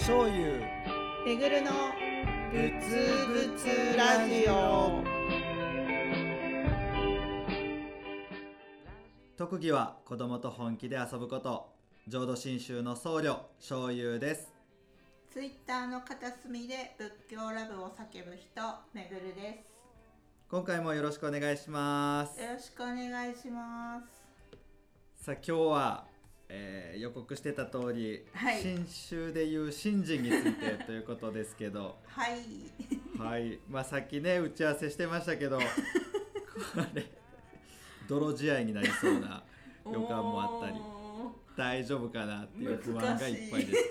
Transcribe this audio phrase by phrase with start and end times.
[0.00, 0.60] 醤油。
[1.26, 1.70] めぐるの
[2.50, 5.02] ぶつぶつラジオ。
[9.36, 11.74] 特技は子供と本気で遊ぶこと。
[12.06, 14.52] 浄土真宗の僧侶醤油です。
[15.30, 18.62] ツイッターの片隅で仏教ラブを叫ぶ人
[18.94, 19.64] めぐるで
[20.50, 22.42] 今回もよろしくお願いしますす。
[22.42, 24.28] よろしくお願いします。
[25.22, 26.07] さあ今日は、
[26.48, 28.60] えー予告してた通り、はい。
[28.60, 31.96] 新宗でいう信心についてということですけど。
[32.08, 32.40] はい。
[33.18, 33.58] はい。
[33.68, 35.64] まあさっきね打ち合わせしてましたけど こ
[36.94, 37.06] れ
[38.08, 39.44] 泥試合になりそうな
[39.84, 40.80] 予感もあったり。
[41.56, 43.88] 大丈夫かなっていう不安がいっぱいです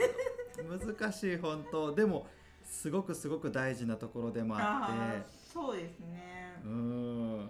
[0.57, 0.77] けど。
[0.77, 1.37] 難しい。
[1.37, 1.93] 本当。
[1.93, 2.27] でも
[2.63, 5.29] すごくすごく大事なところでもああって。
[5.29, 6.59] ーそうですね。
[6.63, 7.49] うーん。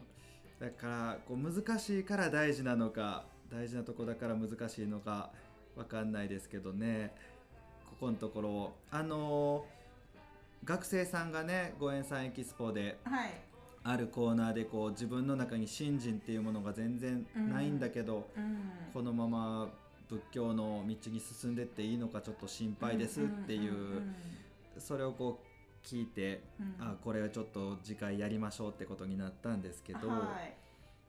[0.60, 5.32] だからこう難しいから大事なのか大事なとこだから難しいのか
[5.76, 7.14] わかんないですけどね。
[7.90, 9.78] ここのところあのー
[10.66, 13.30] 学生さんがねご縁さんエキスポではい。
[13.84, 18.70] あるコーナーでこう自分の中に信心っていうものが全然ないんだけど、うん。
[18.94, 19.70] このまま
[20.10, 23.76] 仏教の道に進んでっていいのかちょっと心配ですっていう,、ん
[24.10, 24.16] ん。
[24.78, 26.76] それをこう聞いて、うん。
[26.86, 30.54] あこれはちょっと次回やりましょうってことになったんですけど、はい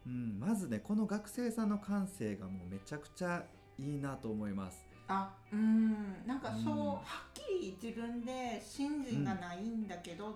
[0.08, 3.44] うん、まずねこの学生さんの感性がもうめちゃくちゃ
[3.78, 4.86] いいなと思います。
[5.06, 7.02] あうんなんかそう、うんはっ
[7.34, 10.34] きり自分で信心がないんだけどっ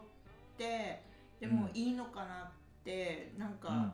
[0.58, 1.02] て、
[1.40, 2.50] でもうんいいのかなっ
[2.84, 3.92] てなんか、うん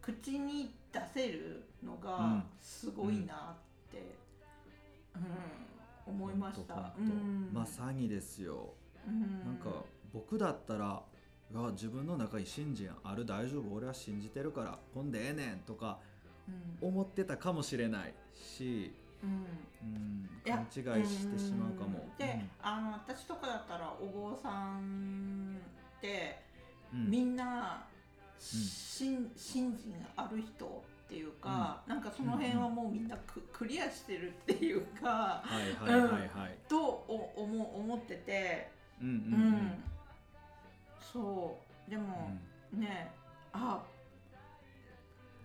[0.00, 3.56] 口に出せるのうんがすごいなっ
[3.90, 4.14] て、
[5.16, 5.22] うん
[6.06, 6.92] 思いました。
[7.52, 8.74] まさにですよ。
[9.08, 11.02] うんなんか僕だったら
[11.54, 15.98] いや自分の中に信心ある大丈夫俺は信じてるからほんでええねんとか
[16.82, 16.88] うん。
[16.88, 19.46] 思ってたかもしれないし、うん。
[19.82, 22.00] うん、勘違いしてしまうかも。
[22.00, 22.18] ん。
[22.18, 25.56] で、あの私とかだったらお坊さん
[25.98, 26.40] って、
[26.92, 27.10] うん。
[27.10, 27.86] みんな、
[28.38, 35.42] 信信心がある人っていうか、なんかその辺はもうみんなク,、クリアしてるっていうかは
[35.88, 36.58] いはいはいはい。
[36.68, 39.18] とお思思ってて、うんううん。
[39.52, 39.84] ん
[41.14, 41.90] そう。
[41.90, 42.02] でうん。
[42.02, 42.30] も、
[42.72, 43.10] ね
[43.52, 43.80] あ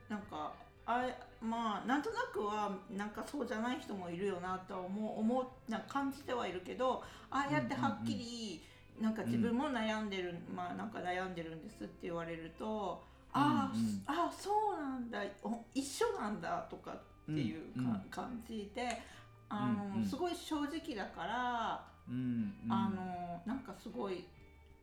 [0.10, 0.52] なんか
[0.88, 1.06] あ
[1.40, 8.62] まあなんとなくはなんかそうじゃない人もいるよなとは思う思うな感じてはいるけどああやってはっきり、
[9.00, 14.04] なんか自分も悩んでる、まあなんか悩んでるんですって言われると、ああ、うんうん。
[14.08, 18.02] あそうなんだお一緒なんだとかっていうか、うんうん。
[18.10, 19.00] 感じで
[19.48, 20.06] あの、うんうん。
[20.06, 21.86] すごい正直だから。
[22.10, 22.72] うんうん。
[22.74, 24.26] あのなんかすごい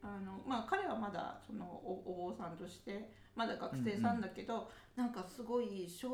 [0.02, 6.08] あのまあ彼はまだそのおお坊さんとしてまだ学生さんだけど、なんかすごい正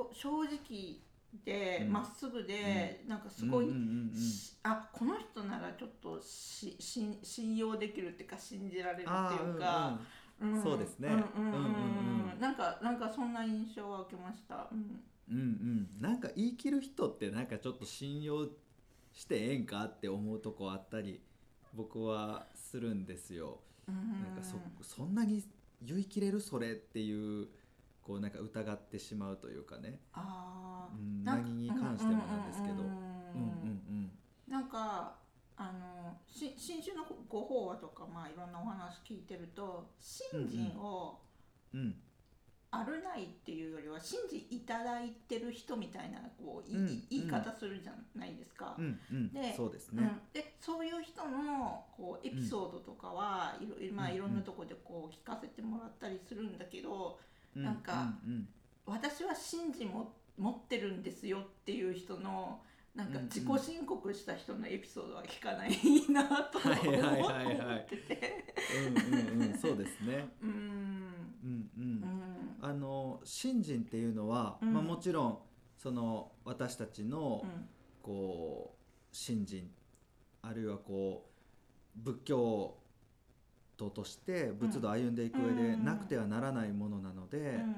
[0.44, 1.00] 直
[1.44, 1.92] でうん。
[1.92, 4.14] ま、っすぐで、なんかすごい、うんうんうんうん。
[4.14, 11.08] しあこの人ならちょっとしし信用できるっていうか信じられるってあいうか、んそうですね。
[11.08, 11.52] うんうん。
[11.52, 12.40] うんうんうんうん。
[12.40, 14.68] なんかなんかそんな印象は受けました。
[14.72, 15.02] うん。
[15.30, 16.00] うんうん。
[16.00, 18.46] なんか言い切る人ってなんかちょっと信用
[19.12, 21.20] してええんかって思うとこあったり
[21.72, 23.60] 僕はするんですよ。
[23.88, 23.94] うん。
[24.22, 25.42] なんかそそんなに
[25.82, 27.48] 言い切れるそれっていう
[28.02, 30.98] こうなんか疑ってしまうというかね、あー。
[30.98, 33.12] うん、何に関してもなんですけど。
[34.48, 35.14] なんか
[35.56, 41.18] あのし新種のご法話とか、まあ、いろんなお話聞いてると信心を
[41.72, 41.94] うんうん
[42.74, 48.74] あるないっていうよりは信じいただいてる人みたいなこうい、うん言い方するじゃないですか。
[48.78, 49.32] うんうん。
[49.32, 50.02] でそうですね。
[50.02, 57.18] うん、でそういう人のこうエピソードとかはいろまあ、うんいろんなとこでこう聞かせてもらったりするんだけど
[57.54, 58.48] うなんかうん
[58.86, 62.62] 私は信心も持ってるんですよっていう人の
[62.94, 65.70] なんか自己申告した人のエピソードは聞かない
[66.10, 68.54] なと思ってて。
[69.60, 70.28] そうですね。
[70.42, 70.50] うん。
[70.50, 71.80] うんう。
[71.80, 74.72] うんんあの信心っていうのは、うん。
[74.72, 75.38] まあもちろん
[75.76, 77.68] その私たちのうん
[78.00, 78.74] こ
[79.12, 79.68] う信心
[80.42, 81.28] あるいはこ
[81.96, 82.76] う仏教
[83.76, 87.76] 徒として仏道を歩んでいく上でうんなくてはならないものなので、うん。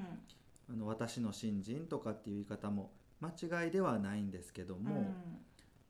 [0.71, 2.91] あの私の信心とかっていう言い方も
[3.21, 5.15] 間違いではないんですけども、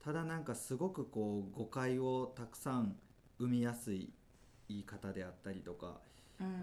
[0.04, 2.96] ただなんかすごくこう誤解をたくさん
[3.38, 4.12] 生みやすい
[4.68, 5.92] 言い方であったりとか、うん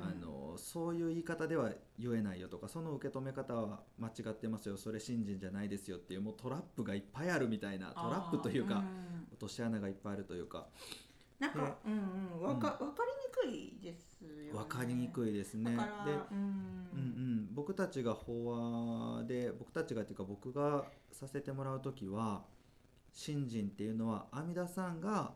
[0.01, 4.77] あのそういう言い方では言えないよとかその受け止め方は間違ってますよ。
[4.77, 8.83] それ信心じゃないですよっていうもうトラップがいっぱいあるみたいなトラップというか、
[9.31, 10.67] 落とし穴がいっぱいあるというか。
[11.39, 13.03] なんか、うんうん、わか、わか
[13.43, 14.51] りにくいですよね。
[14.53, 15.71] 分かりにくいですね。
[15.71, 15.77] で
[16.31, 16.99] うん、うんう
[17.41, 22.43] ん、僕たちが法話で僕たちがっていうか僕がさせてもらう時は
[23.11, 25.33] 信心っていうのは阿弥陀さんが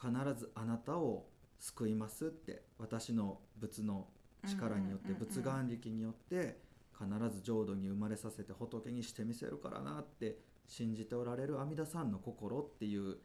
[0.00, 1.26] 必ずあなたを
[1.62, 4.08] 救いますって私の仏の
[4.48, 6.58] 力によって仏眼力によって
[6.98, 13.16] 必ず浄土に生まれさせて仏にしてみせるからなって信じておられる阿弥陀さんの心っていう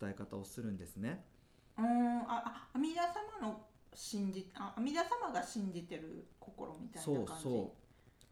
[0.00, 1.22] 伝え方をするんですね。
[1.78, 2.96] うんああ阿弥陀
[3.40, 3.60] 様の
[3.94, 7.82] 信じあ阿弥陀様が信じてる心みたいなそう感じそう。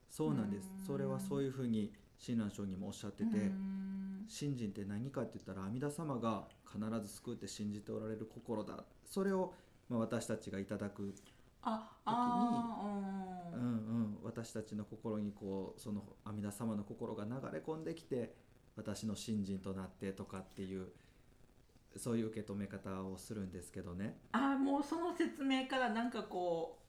[0.08, 0.70] そうなんです。
[0.80, 0.86] うん。
[0.86, 4.24] それはそういうふうに親鸞上人もおっしゃってて、うん。
[4.28, 8.84] 信心って何かって言ったら阿弥陀様が必ず救うって信じておられる心だ。
[9.04, 9.54] それを、
[9.88, 11.12] まあ、私たちがいただく、
[11.62, 18.34] ああーうんうん、私たちの心にこうその阿弥陀様の心が流れ込んできて
[18.76, 20.88] 私の信心となってとかっていう
[21.96, 24.16] そういう受け止め方をするんですけどね。
[24.32, 26.79] あーもうその説明からなんかこう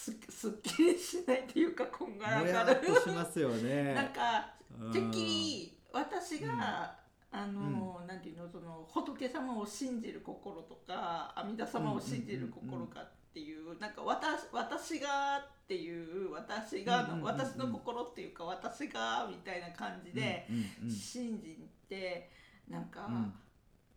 [0.00, 2.86] すすっきりしないっていうかこんがらがる。
[3.00, 3.92] しますよね。
[3.94, 4.92] なんかうん。
[4.92, 6.96] てっきり私が、
[7.30, 17.38] あの、なんていうのその仏様を信じる心とか阿弥陀様を信じる心かっていう,、なんか私私がっていう私がの、うんうんうんうん。
[17.38, 22.30] 私の心っていうか私がみたいな感じで、うんうんうん信心って
[22.68, 23.34] なんか、うん。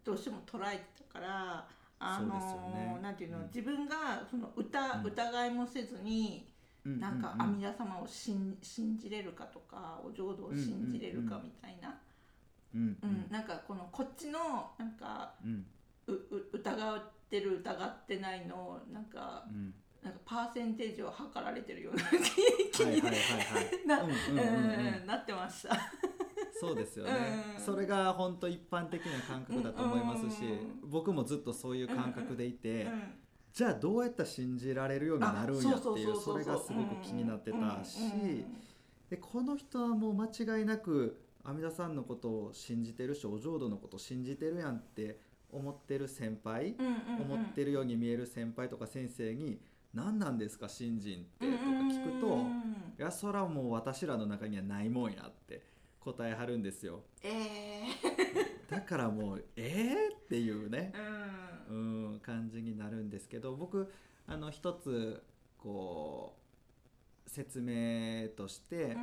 [0.04, 1.68] どうしても捉えてたから。
[2.04, 3.00] あのね。
[3.02, 3.46] なんていうの、うん。
[3.48, 5.06] 自分がその歌、うん。
[5.06, 6.48] 疑いもせずに、
[6.86, 7.00] うん。
[7.00, 11.98] なんかうん阿弥陀様を信信じれるかとかお浄土を信じれるかみたいな、
[12.76, 12.98] うん
[13.30, 15.66] なんかこのこっちのなんかうん。
[16.08, 19.74] うう疑ってる疑ってないのなんかうん。
[20.04, 22.04] なんかパーセンテージを測られてるような
[22.74, 23.02] 気に
[25.08, 25.78] なってました。
[26.54, 27.12] そうですよね、
[27.58, 27.64] うん。
[27.64, 33.04] それが本当一般的な感覚だと思いますし、うん僕もずっとそういう感覚でいて、うん
[33.54, 38.00] じゃあどうやったら信じられるようになるんやっていうそれがすごく気になってたし、
[39.12, 45.20] でこの人はもう間違いなく阿弥陀さんのことを信じてるしお浄土のことを信じてるやんって
[45.52, 46.76] 思ってる先輩、
[47.22, 49.62] 思ってるように見える先輩とか先生に
[49.94, 52.38] 「何なんですか信心って」とか聞くと
[52.98, 55.62] 「いやそらもう私らの中にはないもんや」って
[56.04, 57.04] 答えはるんですよ。
[57.22, 57.84] え
[58.70, 60.92] だからもう「えー?」っていうね。
[60.96, 62.14] ー、うん。
[62.14, 63.92] うん感じになるんですけど僕
[64.28, 65.24] あの一つ
[65.58, 66.38] こ
[67.26, 68.98] う説明として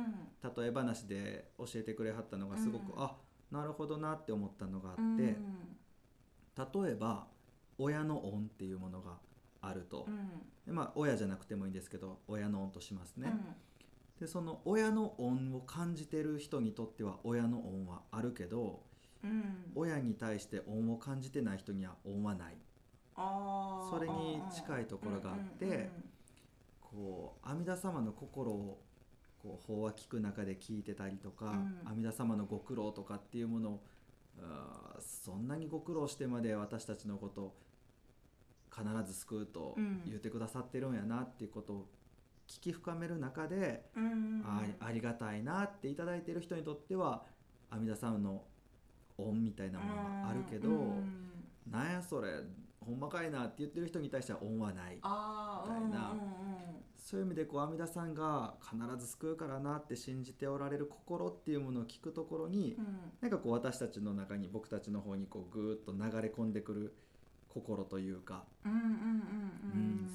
[0.55, 3.01] 例え話で教えてくれはったのがすごく、うん。
[3.01, 3.17] あ
[3.51, 5.77] なるほどなって思ったのがあって、うん。
[6.83, 7.27] 例えば
[7.77, 9.19] 親の恩っていうものが
[9.59, 10.05] あると。
[10.07, 10.29] う、ん。
[10.65, 13.29] でまあ親じゃなくてもいいんですけど親の恩としますね。
[13.29, 13.55] うん
[14.21, 18.83] でその親の恩を感じてる人にとっては親の恩はあるけど
[19.23, 19.71] うん。
[19.73, 22.57] 親に対して恩を感じてない人には恩はない。
[23.15, 25.89] それに近いところがあってうんうんうん
[26.81, 28.79] こう阿弥陀様の心を
[29.41, 31.81] こう法話聞く中で聞いてたりとか、うん。
[31.85, 33.83] 阿弥陀様のご苦労とかっていうものを
[34.39, 37.55] あーそんなにご苦労してまで私たちのことを
[38.71, 40.03] 必ず救うとうん。
[40.05, 41.89] 言ってくださってるんやなっていうことを
[42.51, 47.23] 聞き深める中で、あーありがたいなっていただいてる人にとっては
[47.69, 48.43] 阿弥陀様の
[49.17, 51.31] 恩みたいなものがあるけど、うん。
[51.71, 52.27] なんやそれ
[52.81, 54.95] ほんまかいなって言ってる人に対しては恩はない。
[54.95, 56.13] みたいな。
[56.97, 62.85] そういう意味でこう阿弥陀さんが必ず救うからなって信じておられる心っていうものを聞くところに、うん。
[63.21, 66.93] なんかこう私たちの中に僕たちの方にこうぐーっと流れ込んでくる
[67.47, 68.43] 心というか、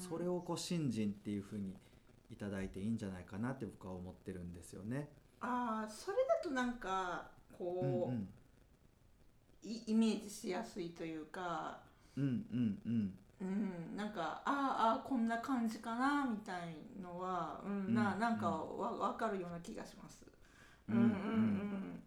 [0.09, 1.75] それをこう信心っていうふうに
[2.29, 5.09] いただいていいんじゃないかなって僕は思ってるんですよね。
[5.39, 8.29] ああそれだとなんかこう、うんうん。
[9.63, 11.79] いイメージしやすいというか
[12.15, 13.13] うんうんうん。
[13.39, 20.25] うん、なんかああこんな感じかなみたいのは、うんなうんなんかわ分かるような気がします。
[20.89, 22.03] ううんんうん。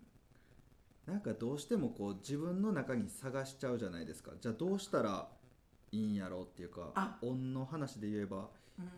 [1.06, 4.32] なんかどうしてもこう自分の中に探しちゃうじゃないですか。
[4.40, 5.28] じゃあどうしたら
[5.92, 7.18] いいんやろうっていうかあ。
[7.22, 8.46] 恩の話で言えばうん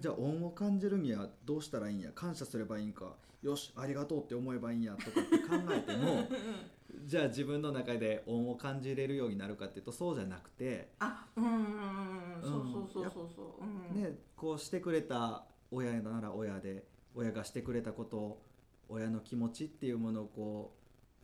[0.01, 2.11] じゃあ恩を感じるにはどうしたらいいんや？
[2.13, 3.15] 感謝すればいいんか？
[3.43, 6.29] よしありがとうって思えばいいんやとかって考えても
[7.07, 12.43] じゃあ自分の中で恩を感じれるようになるかっていうとそうじゃなくて、あうんうんうんうん。
[12.43, 18.43] そうそうそうそうそう、うん、ね、こうしてくれた親なら親で親がしてくれたことを
[18.89, 20.77] 親の気持ちっていうものをこ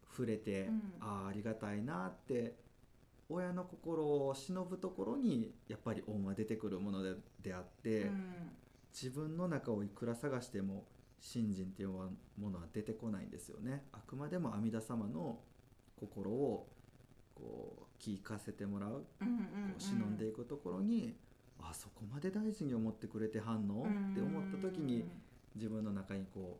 [0.05, 0.83] う触れて、うん。
[1.01, 2.57] ああありがたいなって
[3.29, 8.03] 親の心を忍ぶところにやっぱり恩は出てくるものでであって。
[8.03, 8.51] うん。
[8.93, 10.85] 自分の中をいくら探しても
[11.21, 12.11] 信心っていうも
[12.51, 13.85] のは出てこないんですよね。
[13.93, 15.39] あくまでも阿弥陀様の
[16.01, 16.69] 心を
[17.35, 19.39] こう聞かせてもらうこうんうんうん。
[19.39, 21.15] う忍んでいくところに、
[21.61, 24.13] あそこまで大事に思ってくれてはんの、うん。
[24.13, 25.05] って思った時に
[25.55, 26.59] 自分の中にこ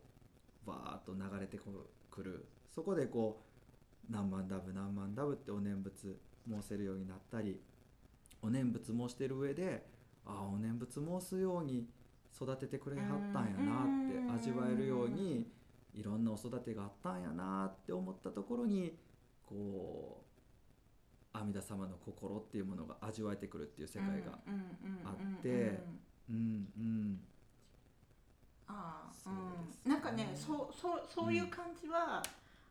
[0.65, 2.45] うバーッと流れてくる。
[2.73, 3.41] そこでこ
[4.09, 6.15] う何万ダブ何万ダブってお念仏
[6.49, 7.59] 申せるようになったり
[8.41, 9.85] お念仏申してる上で
[10.25, 11.87] ああお念仏申すように
[12.35, 15.47] 育ててくれはったんやなって味わえるように
[15.93, 18.93] いろんなお育てがあったんやなって思ったところに
[19.45, 20.23] こ
[21.33, 24.39] う阿弥陀様の心っていうものが味わえてくるっていう世界が
[25.05, 25.79] あって
[26.29, 27.19] うんうん
[28.67, 32.21] あうん、なんかねそうそうそういう感じは、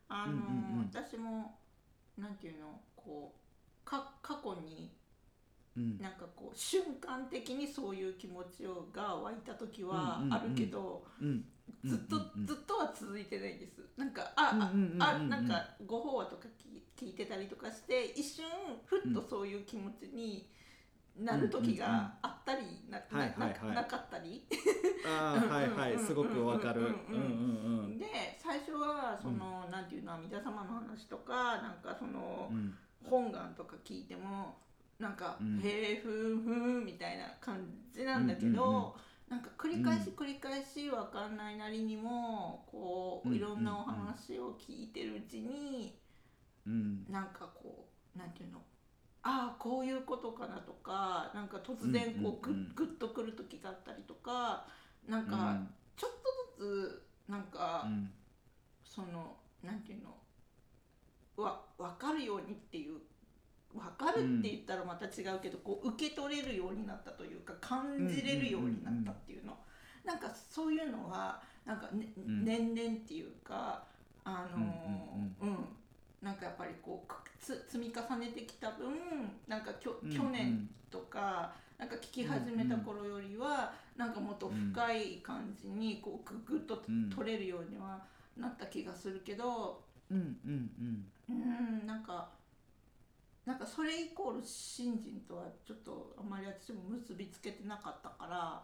[0.08, 0.44] あの、うんうん
[0.80, 0.90] うん。
[0.92, 1.58] 私も
[2.16, 3.47] なんていうのこう
[3.88, 4.92] か過去に
[5.76, 5.98] うん。
[5.98, 10.34] なんかこう瞬間的にそういう気持ちをが湧いた時はうんうんうん。
[10.34, 11.44] あるけど、うん。
[11.84, 12.46] ずっと、うんうんうん。
[12.46, 13.80] ずっとは続いてないです。
[13.96, 15.02] なんかあ、うんうんうんうん。
[15.02, 18.44] ああなんかご法話とか聞聞いてたりとかして一瞬
[18.84, 20.50] ふっとそういう気持ちに
[21.16, 24.44] なる時があったりななななかったり。
[25.04, 25.98] はいはい。
[25.98, 26.80] すごくわかる。
[26.80, 26.86] うん。
[26.86, 27.98] うんうんうん。
[27.98, 28.06] で
[28.38, 32.74] 最初はその、なんていうの阿弥陀様の話とかなんかその、うん
[33.04, 34.56] 本願とか聞いても
[34.98, 35.60] なんか「うん。
[35.60, 38.92] へえふんふん」みたいな感じなんだけど、うんうんうん
[39.28, 46.00] なんか繰り返しうん繰り返し分かんないなりにもこういろんなお話を聞いてるうちに、
[46.66, 47.04] うん。
[47.10, 48.62] なんかこうなんていうの
[49.22, 54.66] ああこういうことかなとかなんか突然こうグッとくる時があったりとか
[55.06, 55.60] なんか
[55.94, 56.10] ちょっ
[56.56, 57.82] とずつなんか。
[57.86, 58.10] うん。
[58.88, 60.16] そのなんていうの
[61.36, 62.98] わ分かるようにっていう
[63.74, 69.56] 分かるって言ったらまた違うけど、こう受け取れるようになったというか感じれるようになったっていうの、
[70.04, 72.44] なんかそういうのはなんか、ねん。
[72.44, 73.84] 年々っていうか
[74.24, 74.56] あの
[75.40, 75.56] うんうん
[76.22, 78.88] なんかやっぱりこうくつ積み重ねてきた分
[79.46, 80.10] なんかきょうん。
[80.10, 87.10] 去年とか、なんか聞き始めた頃よりは、なんかもっと深い感じにこうグッとうん。
[87.10, 88.02] 取れるようには
[88.36, 92.28] なった気がするけどうんうんうんうんなんか
[93.44, 98.62] なんかそれイコール信心とはちょっとあんまり私も結びつけてなかったから、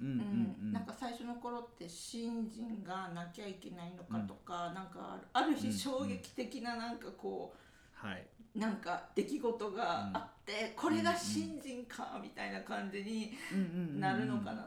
[0.00, 7.54] うんうんうんうんなんか最初の頃って信心がなきゃいけないのかとか、なんかあるうん日衝撃的ななんかこ
[7.92, 8.26] はい、
[8.56, 14.66] うなんか出来事があって、これが信心かみたいな感じにうんうんうんなるのかな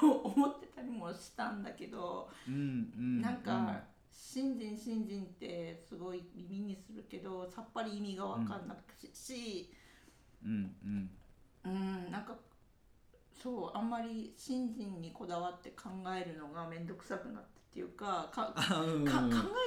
[0.00, 2.30] と思ってたりもしたんだけど。
[2.48, 3.82] うんうんなんか、
[4.20, 8.82] 信心信心ってすごい耳にするけどさっぱり意味が分かんなく
[9.14, 9.72] し、
[10.44, 10.74] うん。
[10.84, 11.10] うん
[11.62, 12.34] うん、なんか
[13.42, 19.06] そうあんまり信心にこだわって考えるのが面倒くさくなってっていうかかうんうん。
[19.06, 19.12] 考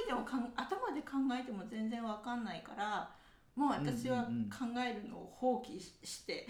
[0.04, 3.10] えてもかん頭で考えても全然分かんないから
[3.56, 6.48] もう私は考えるのを放棄しして、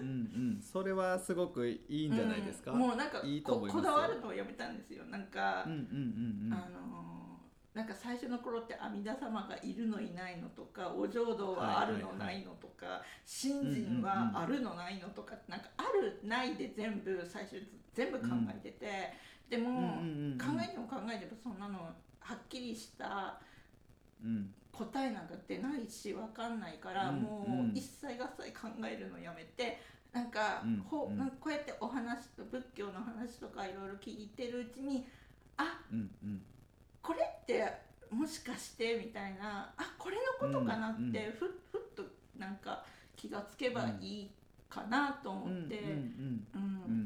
[0.00, 0.10] うんう
[0.58, 0.62] ん。
[0.62, 2.78] それはすごくいいんじゃないですか、うん。
[2.78, 5.04] もうなんかいいとここだわるのをやめたんですよ。
[5.04, 6.52] なんか、うんうんうんうん。
[6.52, 7.10] あのー
[7.74, 17.62] なんか最初の頃って阿弥陀様がいるのいないのとかお浄土はあるのないのとか信心はあるのないのとかなんかあるないで全部最初
[17.94, 18.86] 全部考えてて、
[19.48, 20.38] でも、うんうんうんうん。
[20.38, 21.78] 考えても考えてもそんなの
[22.20, 23.40] はっきりした
[24.24, 29.80] うん答えなんか出ないし分かんないから、うんもう一切合切考えるのやめて
[30.12, 31.12] なんか,、こ
[31.46, 35.06] うやってお話と仏教の話とかいろいろ聞いてるうちに
[35.56, 36.42] あうんうん。
[37.02, 37.72] これって
[38.10, 41.12] もしかしてみたいなあこれのことかなって、うんうん。
[41.12, 41.38] ふ
[41.72, 42.02] ふっと
[42.38, 42.84] なんか
[43.16, 44.30] 気がつけばいい
[44.68, 45.80] かなと思って、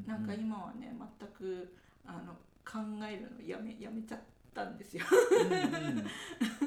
[0.06, 1.75] なんか今はね全く
[2.06, 4.21] あの考えるのやめやめちゃっ
[4.54, 5.04] たんですよ。
[5.11, 6.06] うんうんうん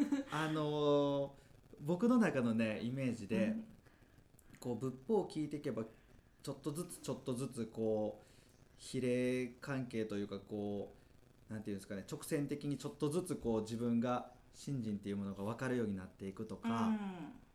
[0.32, 1.30] あのー
[1.80, 3.56] 僕の中のねイメージで、
[4.60, 5.84] こう仏法を聞いていけば
[6.42, 8.26] ちょっとずつちょっとずつこう
[8.78, 10.96] 比例関係というかこ
[11.50, 16.72] うなんていうんですかね直線的にちょっとずつこう自分が信心っていうものが分かるようになっていくとうん。
[16.72, 16.90] か、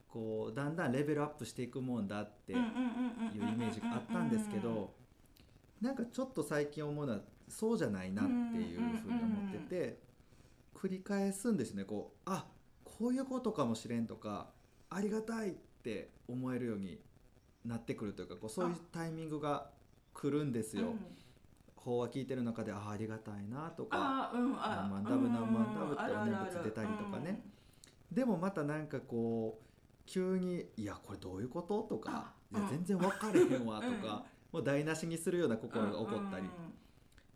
[0.08, 4.94] こうだんだんレベルアップしていくもんだっていうイメージがあったんですけど
[5.80, 9.98] なんかちょっと最近思うのはそうじゃないなっていうふうに思ってて
[10.76, 11.84] 繰り返すんですね。
[11.84, 12.46] こうあ
[13.02, 14.46] こういうことかもしれんとか
[14.88, 17.00] ありがたいって思えるように
[17.64, 19.70] なってくるというかこうそういうタイミングが
[20.14, 20.94] 来るんですよ。
[21.74, 24.30] 法話聞いてる中であありがたいなとか。
[24.32, 27.42] あうんあ何万ダブ何万ダブってお念仏出たりとかね。
[28.12, 29.64] でもまたなんかこう
[30.06, 36.48] 急に「いやこれどういうこと?」とか「いあや全然分かれへんわ」とかもう台無しにするような心が起こったり。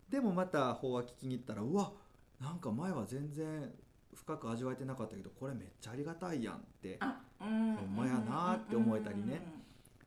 [0.07, 1.91] でもまた法話聞きに行ったら「うわ
[2.39, 3.69] なんか前は全然
[4.17, 6.99] 深く味わえてなかったけどこれめっちゃありがたいやん」って
[7.39, 9.41] ほんまやなって思えたりね。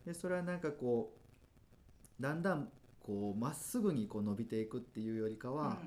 [0.04, 1.16] でそれはなんかこ
[2.18, 5.78] うだんだんこうまっすぐにこう伸びていくっていうよりかは、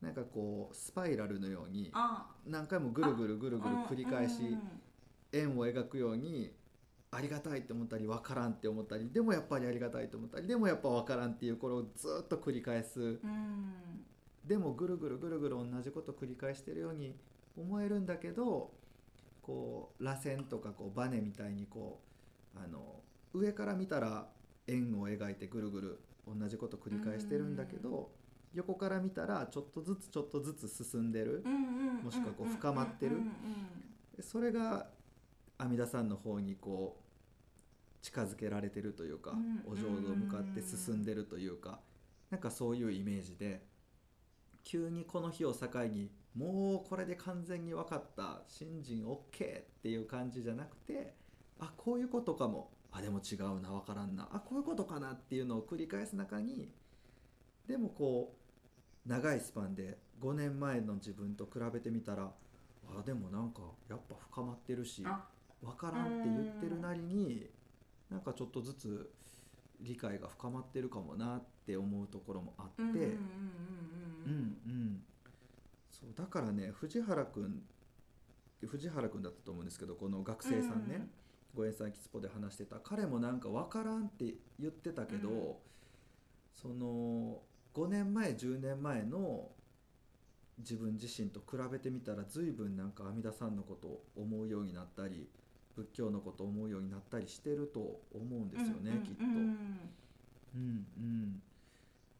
[0.00, 2.34] なんかこうスパイラルのようにあ。
[2.46, 4.60] 何回もぐるぐるぐるぐる繰り返しうんうん。
[5.32, 6.54] 円を描くように
[7.10, 13.00] ありがたいって思ったり分からんって思ったりでもやっぱりありがたいと思ったりでもやっぱ分からんっていうこれをずっと繰り返す。
[13.00, 13.72] うん。
[14.44, 17.14] でもぐるぐるぐるぐる同じこと繰り返してるように
[17.58, 18.70] 思えるんだけど
[19.42, 22.00] こう螺旋とかこうバネみたいにこ
[22.54, 23.00] うあの
[23.32, 24.26] 上から見たら
[24.66, 28.10] 円を描いてぐるぐる同じこと繰り返してるんだけど
[28.54, 31.44] 横から見たらちょっとずつちょっとずつ進んでる。
[32.02, 33.18] もしくはこう深まってる。
[34.20, 34.86] それが
[35.58, 41.80] 阿弥陀さんの方にこう近づけられてるというかうんお浄土向かって進んでるというか
[42.30, 43.62] なんかそういうイメージで
[44.64, 48.42] 急にこの日を境にもうこれで完全に分かった。
[48.46, 51.14] 信心 OK っていう感じじゃなくて
[51.58, 52.70] あこういうことかも。
[52.90, 54.28] あでも違うな分からんな。
[54.32, 55.12] あこういうことかな。
[55.12, 56.70] っていうのを繰り返す中に
[57.66, 58.34] でもこ
[59.04, 62.30] う長いスパンで5年前の自分と比べてみたら
[62.96, 65.26] あでもなんかやっぱ深まってるしあ。
[65.60, 67.50] 分からんって言ってるなりに
[68.10, 69.10] なんかちょっとずつ
[69.80, 73.18] 理解が深まってるかもなって思うところもあって、うんうんうんうん。
[74.26, 75.02] うんうん
[76.00, 77.62] そうだからね藤原くん
[78.66, 81.08] 藤原くんだったと思うんですけどこの学生さんね、
[81.54, 82.76] ご縁さんキツポで話してた。
[82.76, 85.54] 彼もなんか分からんって言ってたけど、うん。
[86.52, 87.40] その
[87.74, 89.48] 5年前10年前の
[90.58, 95.28] 自分自身と比べてみたら随分なんか阿弥陀さんのことを思うようになったり
[95.76, 99.24] 仏教のことを思うようになったりしてると思うんですよね、きっと。
[99.24, 99.80] うんうん。
[100.54, 101.42] うんうん、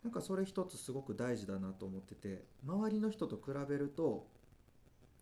[0.09, 4.27] なんかそれ一つすごく大事だなと思ってて周りの人と比べると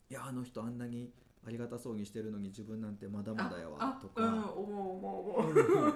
[0.09, 1.11] いやあの人あんなに
[1.45, 5.93] ありがたそうにしてるのに自分なんてまだまだやわあとあうんか、思う思う思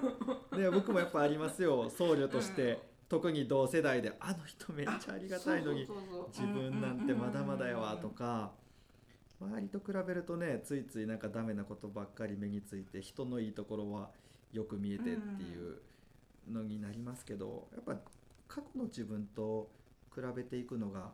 [0.53, 0.61] う。
[0.61, 1.89] ね、僕もやっぱありますよ。
[1.89, 2.79] 僧侶として、うん。
[3.09, 5.87] 特に同世代であの人めっちゃありがたいのに
[6.33, 8.51] 自分なんてまだまだやわとか。
[9.41, 14.11] 周りと比べるとねついついなんかダメなことばっかり目について人のいいところは
[14.53, 15.81] よく見えてっていう
[16.51, 17.97] のになりますけどやっぱ
[18.51, 19.71] 過去の自分と
[20.13, 21.13] 比べていくのが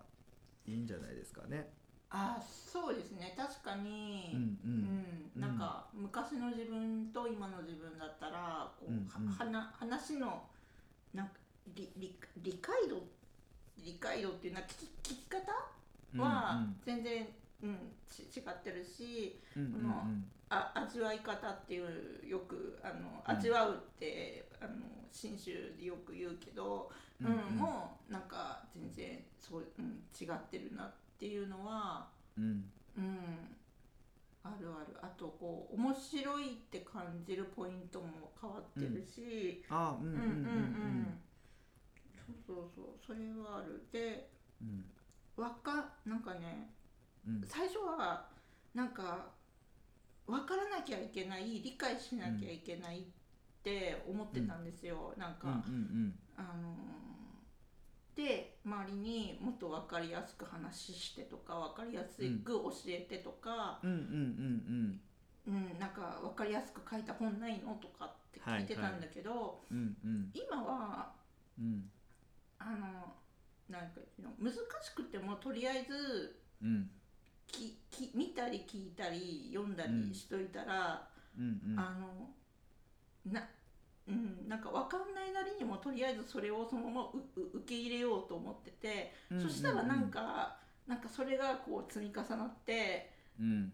[0.64, 1.68] いいんじゃないですかね。
[2.09, 3.35] あそうですね。
[3.37, 5.05] 確かに、うんうん。
[5.37, 5.40] うん。
[5.40, 9.29] なんか昔の自分と今の自分だったらこう、うんうん。
[9.29, 10.44] は話話の
[11.12, 11.35] なんか
[11.75, 13.03] 理理理解度
[13.85, 15.53] 理解度っていうのは聞き聞き方
[16.22, 17.29] は全然、
[17.62, 17.77] うん
[18.09, 19.83] ち違ってるしうんうんうん。
[19.83, 20.05] この
[20.48, 23.37] あ味わい方っていうよくあのうん。
[23.37, 24.72] 味わうって、あの
[25.11, 32.06] 信州でよく言うけど、うんもうなんか全然そう、うん、違ってるなっていうのは、
[32.37, 32.70] うん。
[32.96, 33.56] うん、
[34.44, 34.96] あるある。
[35.02, 41.20] あとこう面白いって感じるポイントも変わってるし、あうんうんうんうん。
[42.26, 42.87] そうそうそう。
[43.06, 43.85] それはある。
[43.92, 44.30] で
[44.61, 44.85] うん。
[45.37, 46.70] わかなんかね
[47.26, 47.42] うん。
[47.46, 48.26] 最初は
[48.74, 49.26] なんか
[50.26, 53.02] 分からなきゃいけない理解しなきゃいけないっ
[53.62, 57.06] て思ってたんですよ、なんか、うんうんあのー
[58.16, 63.98] で周りにもっと分かりやすく話してとか分かりやすく教えてとか、うんうん
[65.46, 65.78] うんうん。
[65.78, 70.10] なんか分かりやすく書いた本ないのとかって聞いてたんだけど、うんうん。
[70.10, 71.12] うん今は
[71.58, 71.90] うん。
[72.58, 73.12] あの
[73.68, 74.00] なんか
[74.40, 76.90] 難しくてもとりあえずうん
[77.57, 81.79] きき見たり聞いたり読んだりしといたら、うんうん。
[81.79, 83.49] あのな
[84.09, 93.73] うん、なんか分かんないなりにもとりあえずそれをそのままうう受け入れようと思ってて、うんそしたらなんか、なんかそれがこう積み重なってうん。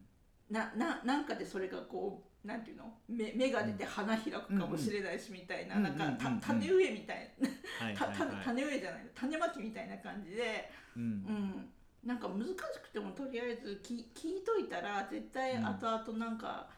[0.50, 2.92] なななんかでそれがこうなんていうの？
[3.08, 6.32] 芽芽が出て花開くかもしれないしみたいな、うんなんかたうん。
[6.32, 6.40] うんうん。
[6.40, 7.48] 種植えみたいな、
[7.94, 8.36] たたはいはい。
[8.36, 10.70] はい種植えじゃない種まきみたいな感じで。
[10.96, 11.02] うん。
[11.02, 11.68] うん、
[12.04, 15.66] なんか難しくてもとりあえず聞聞いといたら絶対うん。
[15.66, 16.68] 後々なんか、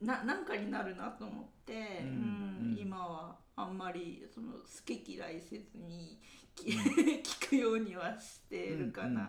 [0.00, 2.78] ななんかになるなと思って、ううんんうん。
[2.78, 6.18] 今はあんまりその好き嫌いせずに
[6.54, 6.70] き
[7.22, 9.22] 聞くようにはしてるかな。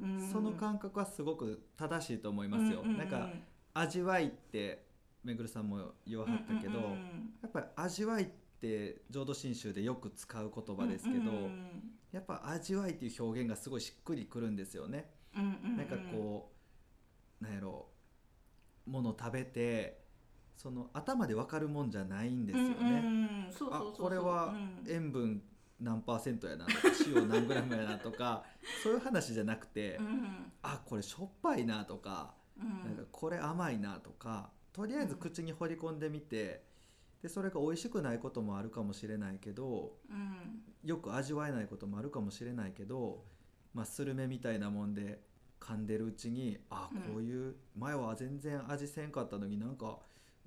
[0.00, 2.98] うんその感覚はすごく正しいと思いますよ、うんうんうん。
[2.98, 3.28] なんか
[3.74, 4.86] 味わいって
[5.22, 7.34] めぐるさんも言わはったけど、うんうん。
[7.42, 8.39] やっぱり味わいって
[9.10, 11.32] 浄土真宗でよく使う言葉ですけど、
[12.12, 15.42] やっぱ味わいっていう表現がすごいしっくりくるんですよね、な
[15.84, 16.52] んかこ
[17.40, 17.88] うなんやろ
[18.86, 20.00] もの食べて
[20.56, 24.84] その頭で分かるもんじゃないんですよね、あこれはうん。
[24.88, 25.42] 塩分
[25.80, 28.44] 何パーセントやなとか塩何グラムやなとか
[28.82, 32.84] そういう話じゃなくて、うんあこれしょっぱいなとか,、うん。
[32.84, 36.62] なんかこれ甘いなとかとりあえず口に放り込んでみて
[37.22, 40.62] でそれが美味しくないこともあるかもしれないけどうん。
[40.84, 43.24] よく味わえないこともあるかもしれないけど
[43.72, 45.20] まあ、スルメみたいなもんで
[45.60, 47.00] 噛んでるうちにあうん。
[47.02, 49.98] こういう前は全然味せんかったのになんか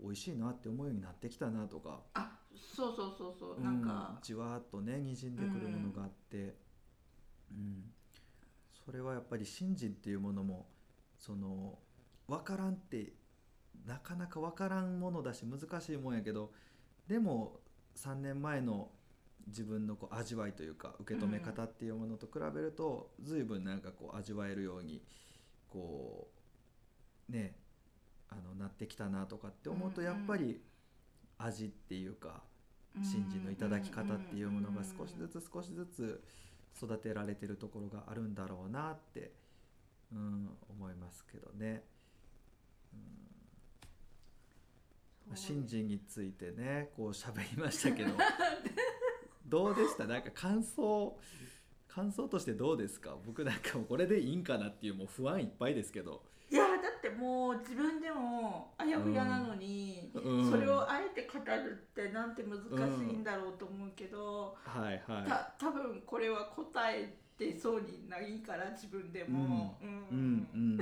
[0.01, 2.01] 美味しいなって思うようになってきたなとか。
[2.15, 2.39] あ
[2.75, 3.63] そうそうそうそう。
[3.63, 4.11] なんか。
[4.15, 6.55] うん、じわーっとねにじんでくるものがあって、
[7.51, 7.83] うん。
[8.85, 10.67] それはやっぱり信心っていうものも
[11.17, 11.79] その
[12.27, 13.13] 分からんって
[13.87, 16.51] なかなか分からんものだし難しいもんやけど
[17.07, 17.59] でも
[17.97, 18.89] 3年前の
[19.47, 25.01] 自分のこう味わいというか受け止め方っていうものと比べると随分なんかこう味わえるように
[25.69, 26.29] こ
[27.29, 27.55] うね
[28.29, 30.61] あのなってきたなとかって思うとやっぱり
[31.37, 32.41] 味っていうか
[33.01, 36.23] 信心のいただき方っていうものが少しずつ少しずつ
[36.77, 39.31] 育てられてるところがあるんだろうなって、
[40.11, 41.83] うん、思いますけどね。
[42.93, 42.99] うん、
[45.35, 48.11] 信心についてねこう喋りましたけど。
[49.45, 50.05] どうでした？
[50.05, 51.19] なんか感想
[51.87, 53.15] 感想としてどうですか？
[53.25, 56.23] 僕なんかもうこれでいいんかなっていうもう不安いっぱいですけど。
[56.49, 60.51] いやだってもう自分でもあやふやなのに、うん。
[60.51, 65.27] それをあえて語るってなんて難しいんだろうと思うけど、はいはい。
[65.27, 69.89] た多分これは答えてそうにないから自分でも、うん。
[69.89, 70.77] うんうん、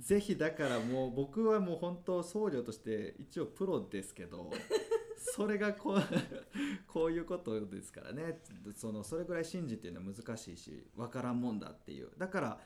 [0.00, 4.50] ぜひだからもう僕はもう本当僧侶として一応プロですけど
[5.36, 6.00] それがこう
[6.88, 8.40] こういうことですからね
[8.74, 12.60] そのそれぐらい信じっていうのは難しいし分からんもんだっていうだから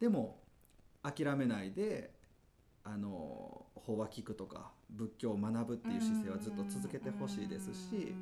[0.00, 0.42] でも
[1.02, 2.12] 諦めないで
[2.82, 8.14] あの法話聞くとか仏教を学ぶっていう姿勢はずっと続けてほしいですし。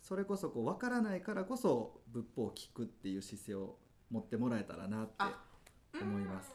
[0.00, 3.78] それこそこう分からないからこそ仏法を聞くっていう姿勢を
[4.10, 5.42] 持ってもらえたらなってあ
[5.98, 6.54] 思います。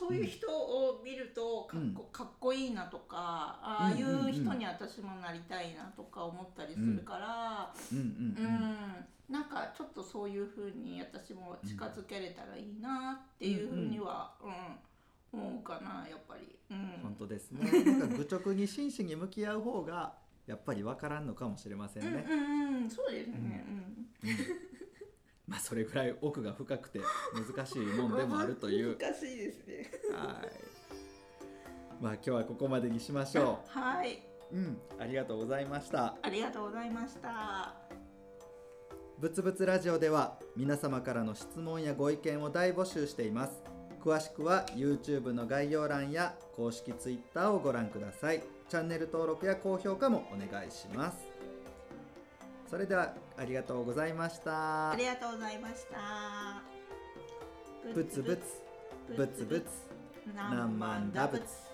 [0.00, 8.76] そういう人を見るとかっこ,、かっこいいなとかああいうんうんうんう人に私もなりたいなとか思ったりするから、うんうんうん
[9.30, 14.52] なんかちょっとそういうふうに私も近づけれたらいいなっていうふうには、うん
[15.32, 16.56] 思うかなやっぱり。
[16.72, 17.70] うん本当ですね。
[17.84, 20.14] なんか愚直に真摯に向き合う方が
[20.48, 22.26] やっぱり分からんのかもしれませんね。
[22.28, 22.44] うんう
[22.80, 23.64] んうん、そうですね。
[23.68, 24.69] うん
[25.50, 27.00] まあそれぐらい奥が深くて
[27.34, 28.96] 難しいもんでもあるという。
[29.02, 29.90] 難しいですね。
[30.12, 32.02] はい。
[32.02, 34.56] まあ今日はここまでにしましょはい、う。
[34.56, 36.16] うん、ありがとうございました。
[36.22, 37.74] ありがとうございました。
[39.18, 43.52] ぶつぶつラジオでは皆様からの質問やご意見を大募集しています
[44.02, 51.29] 詳しくは YouTube の概要欄や公式 Twitter をご覧くださいチャンネル登録や高評価もお願いします
[52.70, 56.62] それではありがとうございましたありがとうございました。
[57.92, 58.62] ぶつぶつ
[59.16, 59.64] ぶつぶつ
[60.36, 61.69] 何万打仏。